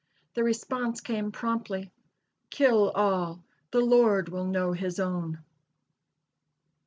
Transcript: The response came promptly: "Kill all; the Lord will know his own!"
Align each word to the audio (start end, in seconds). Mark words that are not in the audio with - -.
The 0.33 0.43
response 0.43 0.99
came 0.99 1.31
promptly: 1.31 1.91
"Kill 2.49 2.89
all; 2.89 3.43
the 3.69 3.81
Lord 3.81 4.29
will 4.29 4.47
know 4.47 4.71
his 4.71 4.99
own!" 4.99 5.43